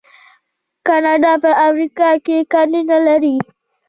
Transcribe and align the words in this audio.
کاناډا 0.87 1.33
په 1.43 1.51
افریقا 1.67 2.09
کې 2.25 2.37
کانونه 2.53 2.97
لري. 3.07 3.35